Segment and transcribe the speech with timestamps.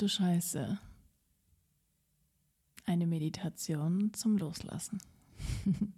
[0.00, 0.78] Du Scheiße.
[2.86, 4.98] Eine Meditation zum Loslassen.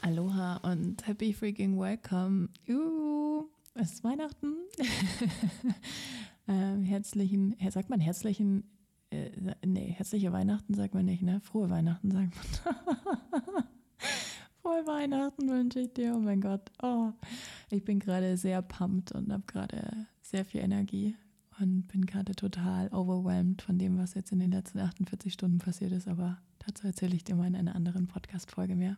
[0.00, 2.50] Aloha und happy freaking welcome.
[2.64, 4.54] Juhu, es ist Weihnachten.
[6.46, 8.70] ähm, herzlichen, sagt man herzlichen,
[9.10, 9.28] äh,
[9.66, 11.40] nee, herzliche Weihnachten sagt man nicht, ne?
[11.40, 13.64] Frohe Weihnachten sagt man.
[14.62, 16.14] Frohe Weihnachten wünsche ich dir.
[16.14, 16.70] Oh mein Gott.
[16.80, 17.10] Oh,
[17.68, 21.16] ich bin gerade sehr pumped und habe gerade sehr viel Energie
[21.58, 25.90] und bin gerade total overwhelmed von dem, was jetzt in den letzten 48 Stunden passiert
[25.90, 26.06] ist.
[26.06, 28.96] Aber dazu erzähle ich dir mal in einer anderen Podcast-Folge mehr.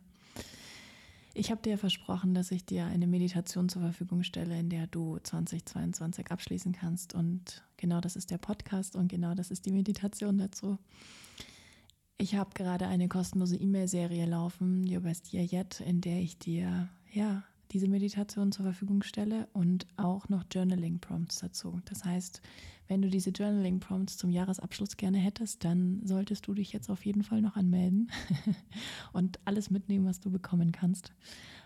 [1.33, 5.17] Ich habe dir versprochen, dass ich dir eine Meditation zur Verfügung stelle, in der du
[5.17, 7.15] 2022 abschließen kannst.
[7.15, 10.77] Und genau das ist der Podcast und genau das ist die Meditation dazu.
[12.17, 16.87] Ich habe gerade eine kostenlose E-Mail-Serie laufen, Your Best Year Yet, in der ich dir
[17.11, 21.81] ja diese Meditation zur Verfügung stelle und auch noch Journaling-Prompts dazu.
[21.85, 22.41] Das heißt,
[22.87, 27.23] wenn du diese Journaling-Prompts zum Jahresabschluss gerne hättest, dann solltest du dich jetzt auf jeden
[27.23, 28.09] Fall noch anmelden
[29.13, 31.13] und alles mitnehmen, was du bekommen kannst.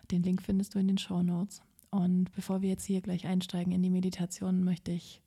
[0.09, 1.61] Den Link findest du in den Show Notes.
[1.91, 5.21] Und bevor wir jetzt hier gleich einsteigen in die Meditation, möchte ich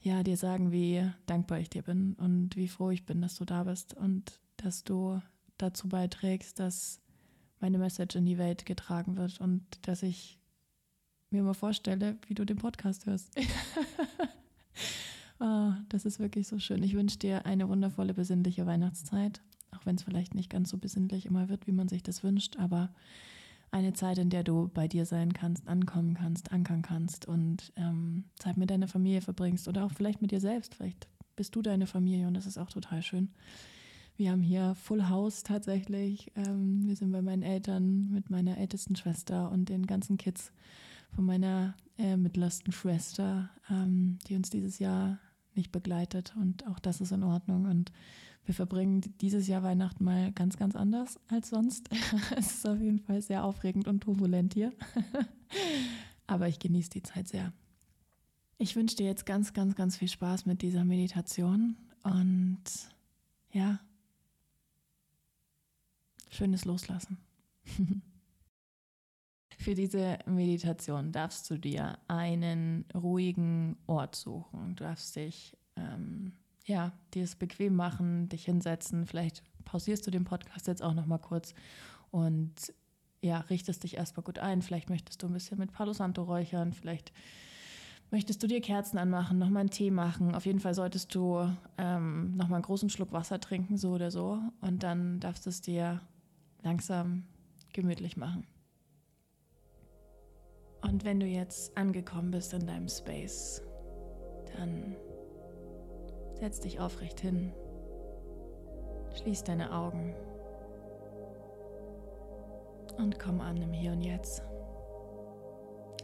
[0.00, 3.44] ja dir sagen, wie dankbar ich dir bin und wie froh ich bin, dass du
[3.44, 5.20] da bist und dass du
[5.58, 7.00] dazu beiträgst, dass
[7.60, 10.38] meine Message in die Welt getragen wird und dass ich
[11.30, 13.34] mir mal vorstelle, wie du den Podcast hörst.
[15.40, 16.82] oh, das ist wirklich so schön.
[16.82, 21.26] Ich wünsche dir eine wundervolle, besinnliche Weihnachtszeit, auch wenn es vielleicht nicht ganz so besinnlich
[21.26, 22.92] immer wird, wie man sich das wünscht, aber
[23.70, 28.24] eine Zeit, in der du bei dir sein kannst, ankommen kannst, ankern kannst und ähm,
[28.38, 30.76] Zeit mit deiner Familie verbringst oder auch vielleicht mit dir selbst.
[30.76, 33.30] Vielleicht bist du deine Familie und das ist auch total schön.
[34.16, 36.32] Wir haben hier Full House tatsächlich.
[36.36, 40.52] Ähm, wir sind bei meinen Eltern mit meiner ältesten Schwester und den ganzen Kids
[41.14, 45.18] von meiner äh, mittlersten Schwester, ähm, die uns dieses Jahr
[45.54, 46.34] nicht begleitet.
[46.40, 47.66] Und auch das ist in Ordnung.
[47.66, 47.92] Und
[48.46, 51.90] wir verbringen dieses Jahr Weihnachten mal ganz, ganz anders als sonst.
[52.36, 54.72] es ist auf jeden Fall sehr aufregend und turbulent hier.
[56.26, 57.52] Aber ich genieße die Zeit sehr.
[58.56, 62.62] Ich wünsche dir jetzt ganz, ganz, ganz viel Spaß mit dieser Meditation und
[63.52, 63.80] ja,
[66.36, 67.18] schönes Loslassen.
[69.58, 74.76] Für diese Meditation darfst du dir einen ruhigen Ort suchen.
[74.76, 76.34] Du darfst dich, ähm,
[76.66, 79.06] ja, dir es bequem machen, dich hinsetzen.
[79.06, 81.54] Vielleicht pausierst du den Podcast jetzt auch noch mal kurz
[82.10, 82.52] und
[83.22, 84.62] ja, richtest dich erstmal gut ein.
[84.62, 86.74] Vielleicht möchtest du ein bisschen mit Palo Santo räuchern.
[86.74, 87.12] Vielleicht
[88.10, 90.34] möchtest du dir Kerzen anmachen, nochmal einen Tee machen.
[90.34, 94.40] Auf jeden Fall solltest du ähm, nochmal einen großen Schluck Wasser trinken, so oder so.
[94.60, 96.00] Und dann darfst du es dir
[96.62, 97.24] langsam
[97.72, 98.46] gemütlich machen.
[100.82, 103.62] Und wenn du jetzt angekommen bist in deinem Space,
[104.56, 104.96] dann
[106.34, 107.52] setz dich aufrecht hin,
[109.16, 110.14] schließ deine Augen
[112.98, 114.42] und komm an im Hier und Jetzt.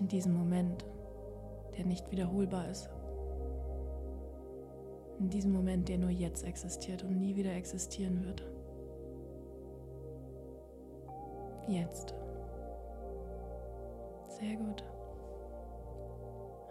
[0.00, 0.84] In diesem Moment,
[1.76, 2.90] der nicht wiederholbar ist.
[5.20, 8.42] In diesem Moment, der nur jetzt existiert und nie wieder existieren wird.
[11.68, 12.14] Jetzt.
[14.28, 14.84] Sehr gut.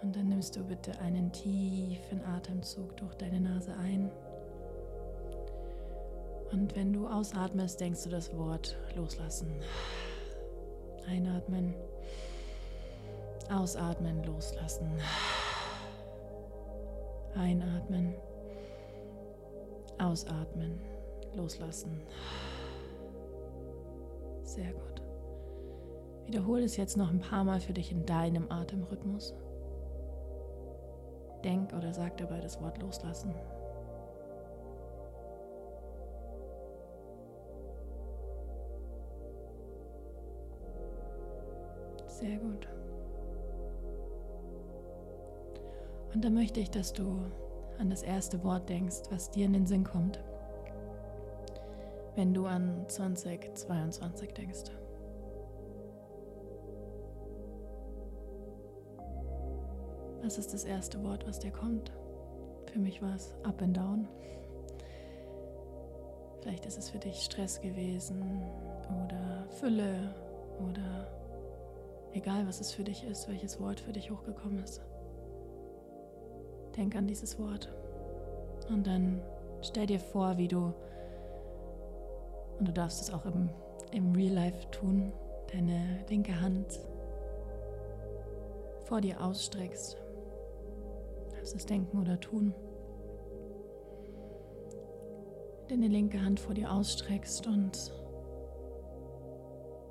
[0.02, 4.12] Und dann nimmst du bitte einen tiefen Atemzug durch deine Nase ein.
[6.52, 9.54] Und wenn du ausatmest, denkst du das Wort loslassen.
[11.08, 11.74] Einatmen.
[13.50, 14.92] Ausatmen, loslassen.
[17.36, 18.16] Einatmen.
[19.98, 20.80] Ausatmen,
[21.36, 22.02] loslassen.
[24.52, 25.02] Sehr gut.
[26.26, 29.34] Wiederhole es jetzt noch ein paar Mal für dich in deinem Atemrhythmus.
[31.42, 33.34] Denk oder sag dabei das Wort loslassen.
[42.08, 42.68] Sehr gut.
[46.14, 47.22] Und dann möchte ich, dass du
[47.80, 50.22] an das erste Wort denkst, was dir in den Sinn kommt
[52.16, 54.64] wenn du an 2022 denkst.
[60.24, 61.92] Was ist das erste Wort, was dir kommt?
[62.68, 64.08] Für mich war es Up and Down.
[66.42, 68.42] Vielleicht ist es für dich Stress gewesen
[69.04, 70.14] oder Fülle
[70.70, 71.08] oder
[72.14, 74.82] egal was es für dich ist, welches Wort für dich hochgekommen ist.
[76.78, 77.70] Denk an dieses Wort
[78.70, 79.22] und dann
[79.62, 80.74] stell dir vor, wie du
[82.62, 83.50] und du darfst es auch im,
[83.92, 85.12] im Real Life tun.
[85.52, 86.80] Deine linke Hand
[88.86, 89.98] vor dir ausstreckst
[91.42, 92.54] darfst es denken oder tun.
[95.70, 97.92] Deine linke Hand vor dir ausstreckst und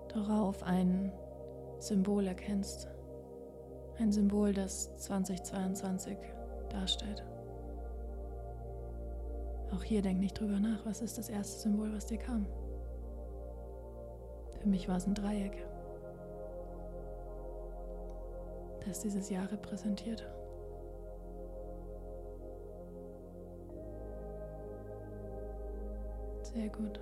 [0.08, 1.12] darauf ein
[1.80, 2.88] Symbol erkennst.
[3.98, 6.16] Ein Symbol, das 2022
[6.68, 7.24] darstellt.
[9.72, 12.46] Auch hier denk nicht drüber nach, was ist das erste Symbol, was dir kam.
[14.60, 15.64] Für mich war es ein Dreieck,
[18.86, 20.28] das dieses Jahr repräsentiert.
[26.42, 27.00] Sehr gut.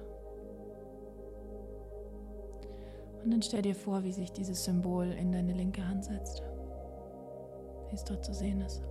[3.24, 6.44] Und dann stell dir vor, wie sich dieses Symbol in deine linke Hand setzt,
[7.88, 8.82] wie es dort zu sehen ist.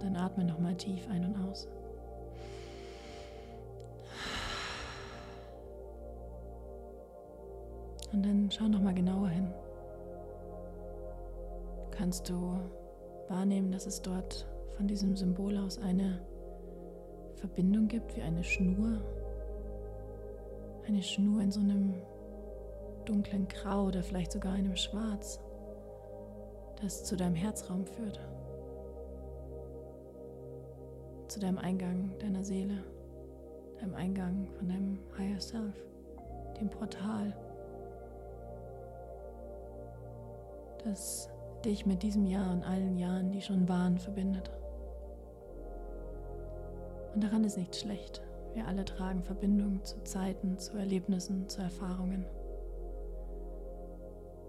[0.00, 1.68] Dann atme nochmal tief ein und aus.
[8.12, 9.52] Und dann schau nochmal genauer hin.
[11.90, 12.58] Kannst du
[13.28, 16.20] wahrnehmen, dass es dort von diesem Symbol aus eine
[17.34, 19.00] Verbindung gibt, wie eine Schnur.
[20.86, 21.94] Eine Schnur in so einem
[23.04, 25.40] dunklen Grau oder vielleicht sogar einem Schwarz,
[26.82, 28.20] das zu deinem Herzraum führt.
[31.30, 32.82] Zu deinem Eingang deiner Seele,
[33.78, 35.76] deinem Eingang von deinem Higher Self,
[36.60, 37.32] dem Portal,
[40.82, 41.30] das
[41.64, 44.50] dich mit diesem Jahr und allen Jahren, die schon waren, verbindet.
[47.14, 48.22] Und daran ist nichts schlecht.
[48.54, 52.26] Wir alle tragen Verbindung zu Zeiten, zu Erlebnissen, zu Erfahrungen.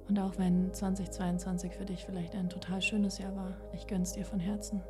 [0.09, 4.25] Und auch wenn 2022 für dich vielleicht ein total schönes Jahr war, ich gönn's dir
[4.25, 4.81] von Herzen.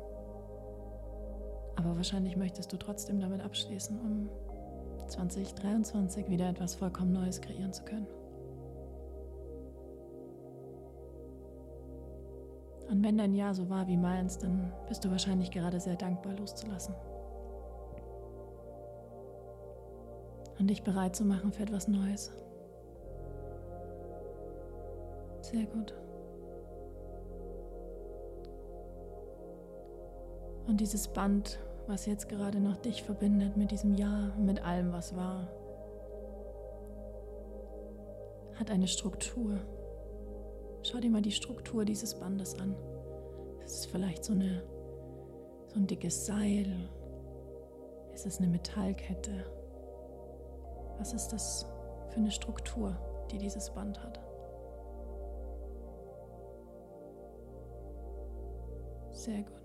[1.76, 4.28] Aber wahrscheinlich möchtest du trotzdem damit abschließen, um
[5.08, 8.06] 2023 wieder etwas vollkommen Neues kreieren zu können.
[12.90, 16.34] Und wenn dein Jahr so war wie meins, dann bist du wahrscheinlich gerade sehr dankbar
[16.34, 16.94] loszulassen.
[20.62, 22.30] und dich bereit zu machen für etwas Neues.
[25.40, 25.92] Sehr gut.
[30.66, 35.16] Und dieses Band, was jetzt gerade noch dich verbindet mit diesem Jahr, mit allem, was
[35.16, 35.48] war,
[38.54, 39.58] hat eine Struktur.
[40.82, 42.76] Schau dir mal die Struktur dieses Bandes an.
[43.64, 44.62] Es ist vielleicht so, eine,
[45.68, 46.88] so ein dickes Seil.
[48.12, 49.44] Es ist eine Metallkette.
[50.98, 51.66] Was ist das
[52.10, 52.96] für eine Struktur,
[53.30, 54.20] die dieses Band hat?
[59.10, 59.61] Sehr gut.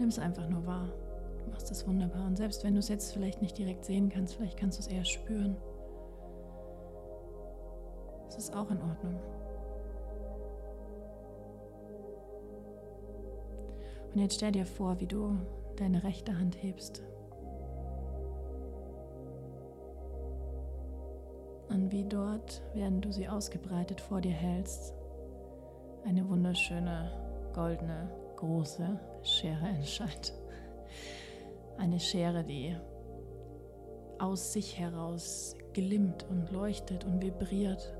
[0.00, 0.88] Nimm es einfach nur wahr.
[1.44, 2.26] Du machst es wunderbar.
[2.26, 4.88] Und selbst wenn du es jetzt vielleicht nicht direkt sehen kannst, vielleicht kannst du es
[4.88, 5.58] eher spüren.
[8.26, 9.20] Es ist auch in Ordnung.
[14.14, 15.36] Und jetzt stell dir vor, wie du
[15.76, 17.02] deine rechte Hand hebst
[21.68, 24.94] an, wie dort, während du sie ausgebreitet vor dir hältst,
[26.06, 27.12] eine wunderschöne,
[27.54, 30.34] goldene, große Schere entscheint.
[31.78, 32.76] Eine Schere, die
[34.18, 37.94] aus sich heraus glimmt und leuchtet und vibriert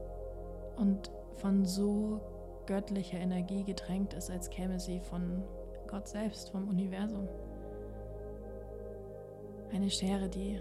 [0.76, 2.20] und von so
[2.66, 5.42] göttlicher Energie getränkt ist, als käme sie von
[5.86, 7.28] Gott selbst, vom Universum.
[9.72, 10.60] Eine Schere, die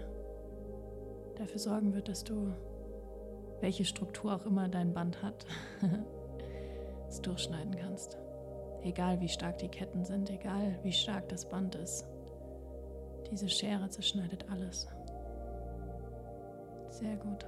[1.36, 2.52] dafür sorgen wird, dass du
[3.60, 5.44] welche Struktur auch immer dein Band hat,
[7.08, 8.18] es durchschneiden kannst.
[8.82, 12.06] Egal wie stark die Ketten sind, egal wie stark das Band ist.
[13.30, 14.88] Diese Schere zerschneidet alles.
[16.88, 17.46] Sehr gut.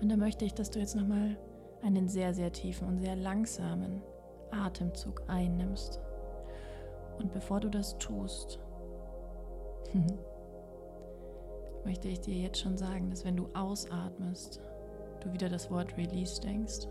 [0.00, 1.36] Und da möchte ich, dass du jetzt nochmal
[1.82, 4.02] einen sehr, sehr tiefen und sehr langsamen
[4.50, 6.00] Atemzug einnimmst.
[7.18, 8.58] Und bevor du das tust,
[11.84, 14.60] möchte ich dir jetzt schon sagen, dass wenn du ausatmest,
[15.20, 16.88] du wieder das Wort Release denkst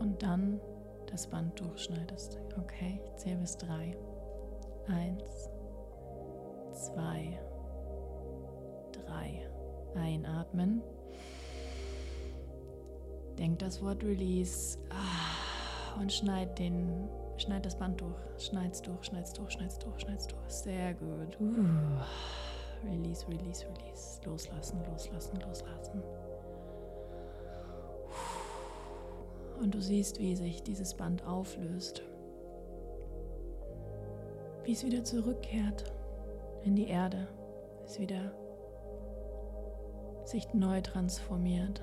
[0.00, 0.60] und dann
[1.10, 2.38] das Band durchschneidest.
[2.58, 3.96] Okay, ich zähle bis drei.
[4.88, 5.50] Eins,
[6.72, 7.38] zwei,
[8.92, 9.46] drei.
[9.96, 10.82] Einatmen.
[13.38, 18.14] Denk das Wort Release ah, und schneid den, schneid das Band durch.
[18.38, 20.48] Schneid's durch, schneid's durch, schneid's durch, schneid's durch.
[20.48, 21.38] Sehr gut.
[21.40, 22.00] Uh.
[22.84, 24.20] Release, release, release.
[24.24, 26.02] Loslassen, loslassen, loslassen.
[29.60, 32.02] Und du siehst, wie sich dieses Band auflöst.
[34.64, 35.92] Wie es wieder zurückkehrt
[36.64, 37.26] in die Erde.
[37.84, 38.32] Es wieder
[40.24, 41.80] sich neu transformiert.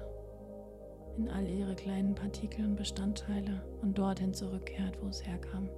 [1.17, 5.69] in all ihre kleinen Partikel und Bestandteile und dorthin zurückkehrt, wo es herkam.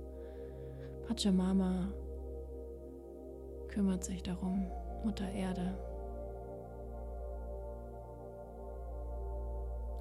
[1.08, 1.92] Pachamama
[3.68, 4.66] kümmert sich darum,
[5.04, 5.78] Mutter Erde.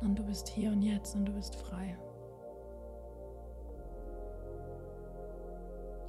[0.04, 1.96] Und du bist hier und jetzt und du bist frei.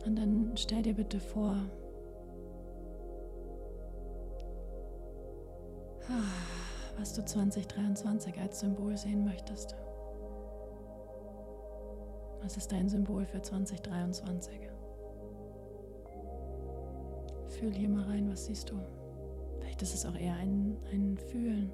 [0.06, 1.56] Und dann stell dir bitte vor,
[6.98, 9.76] was du 2023 als Symbol sehen möchtest.
[12.42, 14.60] Was ist dein Symbol für 2023?
[17.48, 18.76] Fühl hier mal rein, was siehst du?
[19.60, 21.72] Vielleicht ist es auch eher ein, ein Fühlen.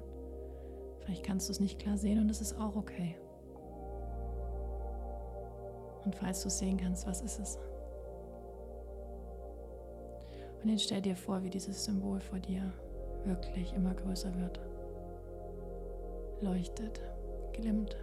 [1.04, 3.16] Vielleicht kannst du es nicht klar sehen und es ist auch okay.
[6.04, 7.58] Und falls du es sehen kannst, was ist es?
[10.62, 12.72] Und jetzt stell dir vor, wie dieses Symbol vor dir
[13.24, 14.60] wirklich immer größer wird.
[16.40, 17.00] Leuchtet,
[17.52, 17.96] glimmt,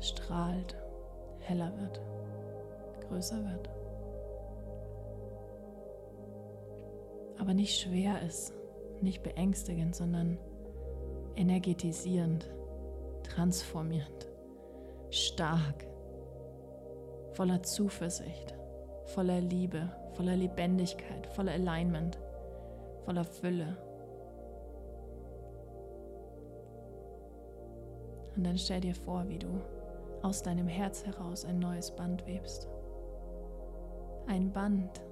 [0.00, 0.76] strahlt,
[1.40, 2.00] heller wird,
[3.08, 3.70] größer wird.
[7.38, 8.54] Aber nicht schwer ist,
[9.02, 10.38] nicht beängstigend, sondern
[11.36, 12.50] energetisierend,
[13.22, 14.28] transformierend,
[15.10, 15.86] stark,
[17.32, 18.54] voller Zuversicht,
[19.06, 22.18] voller Liebe, voller Lebendigkeit, voller Alignment
[23.04, 23.76] voller Fülle.
[28.36, 29.60] Und dann stell dir vor, wie du
[30.22, 32.68] aus deinem Herz heraus ein neues Band webst.
[34.26, 35.02] Ein Band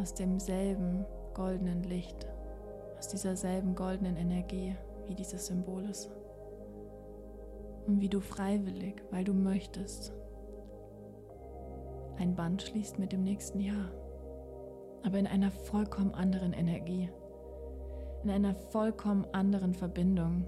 [0.00, 2.26] aus demselben goldenen Licht,
[3.04, 4.74] aus dieser selben goldenen Energie,
[5.06, 6.10] wie dieses Symbol ist.
[7.86, 10.14] Und wie du freiwillig, weil du möchtest,
[12.16, 13.90] ein Band schließt mit dem nächsten Jahr
[15.04, 17.10] aber in einer vollkommen anderen Energie,
[18.24, 20.46] in einer vollkommen anderen Verbindung,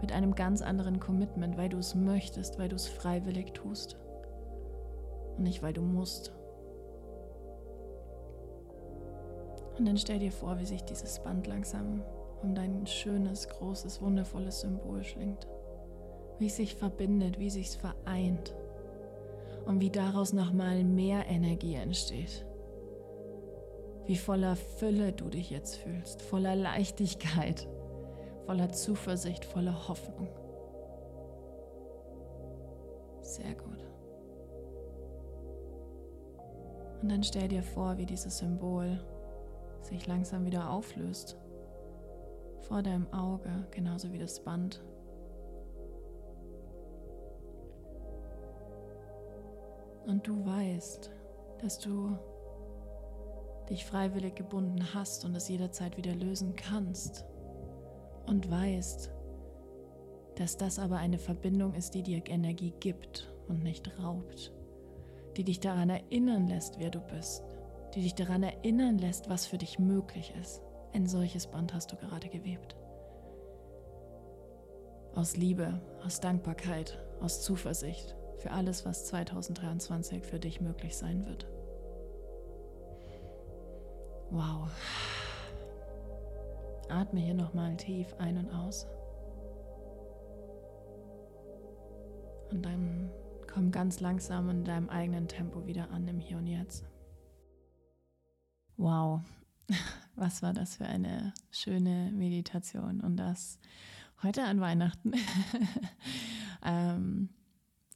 [0.00, 3.96] mit einem ganz anderen Commitment, weil du es möchtest, weil du es freiwillig tust
[5.36, 6.32] und nicht weil du musst.
[9.78, 12.02] Und dann stell dir vor, wie sich dieses Band langsam
[12.42, 15.46] um dein schönes, großes, wundervolles Symbol schlingt.
[16.38, 18.54] Wie es sich verbindet, wie es sich vereint.
[19.66, 22.46] Und wie daraus nochmal mehr Energie entsteht
[24.08, 27.68] wie voller Fülle du dich jetzt fühlst, voller Leichtigkeit,
[28.46, 30.28] voller Zuversicht, voller Hoffnung.
[33.20, 33.84] Sehr gut.
[37.02, 38.98] Und dann stell dir vor, wie dieses Symbol
[39.88, 41.36] sich langsam wieder auflöst.
[42.60, 44.82] Vor deinem Auge, genauso wie das Band.
[50.06, 51.10] Und du weißt,
[51.60, 52.16] dass du
[53.68, 57.26] dich freiwillig gebunden hast und es jederzeit wieder lösen kannst
[58.26, 59.10] und weißt,
[60.36, 64.52] dass das aber eine Verbindung ist, die dir Energie gibt und nicht raubt,
[65.36, 67.47] die dich daran erinnern lässt, wer du bist,
[67.98, 70.62] die dich daran erinnern lässt, was für dich möglich ist.
[70.92, 72.76] Ein solches Band hast du gerade gewebt.
[75.16, 81.48] Aus Liebe, aus Dankbarkeit, aus Zuversicht für alles, was 2023 für dich möglich sein wird.
[84.30, 84.68] Wow.
[86.88, 88.86] Atme hier nochmal tief ein und aus.
[92.52, 93.10] Und dann
[93.52, 96.84] komm ganz langsam in deinem eigenen Tempo wieder an im Hier und Jetzt.
[98.78, 99.20] Wow,
[100.16, 103.58] was war das für eine schöne Meditation und das
[104.22, 105.12] heute an Weihnachten.
[106.64, 107.28] ähm,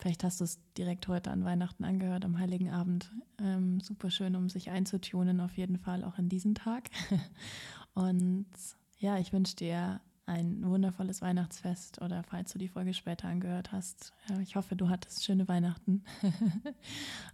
[0.03, 3.13] Vielleicht hast du es direkt heute an Weihnachten angehört, am Heiligen Abend.
[3.39, 6.91] Ähm, super schön, um sich einzutunen, auf jeden Fall auch in diesen Tag.
[7.95, 8.49] Und
[8.99, 14.13] ja, ich wünsche dir ein wundervolles Weihnachtsfest oder falls du die Folge später angehört hast.
[14.29, 16.03] Äh, ich hoffe, du hattest schöne Weihnachten.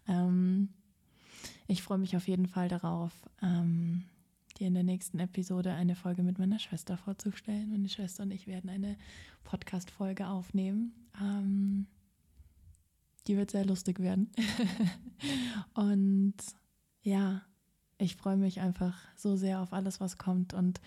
[0.06, 0.68] ähm,
[1.66, 4.04] ich freue mich auf jeden Fall darauf, ähm,
[4.58, 7.70] dir in der nächsten Episode eine Folge mit meiner Schwester vorzustellen.
[7.70, 8.96] Meine Schwester und ich werden eine
[9.44, 10.92] Podcast-Folge aufnehmen.
[11.20, 11.86] Ähm,
[13.26, 14.30] die wird sehr lustig werden.
[15.74, 16.34] und
[17.02, 17.42] ja,
[17.98, 20.54] ich freue mich einfach so sehr auf alles, was kommt.
[20.54, 20.80] Und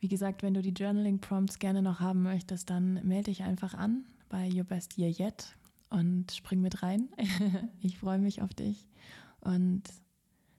[0.00, 4.04] wie gesagt, wenn du die Journaling-Prompts gerne noch haben möchtest, dann melde dich einfach an
[4.28, 5.56] bei Your Best Year Yet
[5.90, 7.08] und spring mit rein.
[7.80, 8.86] ich freue mich auf dich
[9.40, 9.82] und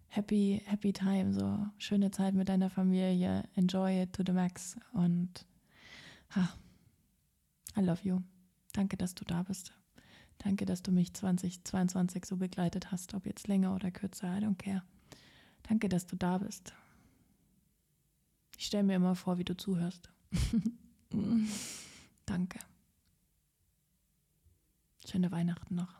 [0.07, 5.45] happy, happy time, so schöne Zeit mit deiner Familie, enjoy it to the max und
[6.35, 6.49] ha,
[7.77, 8.21] I love you.
[8.73, 9.73] Danke, dass du da bist.
[10.39, 14.57] Danke, dass du mich 2022 so begleitet hast, ob jetzt länger oder kürzer, I don't
[14.57, 14.83] care.
[15.63, 16.73] Danke, dass du da bist.
[18.57, 20.09] Ich stelle mir immer vor, wie du zuhörst.
[22.25, 22.59] Danke.
[25.05, 25.93] Schöne Weihnachten noch.